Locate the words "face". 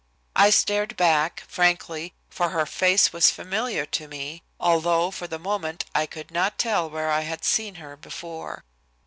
2.65-3.13